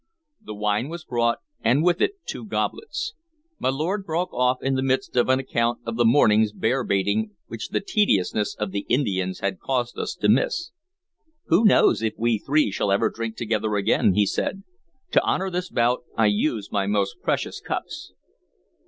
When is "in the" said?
4.63-4.81